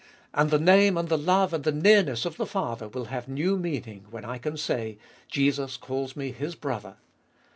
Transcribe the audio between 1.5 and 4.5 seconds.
and the nearness of the Father will have new meaning when I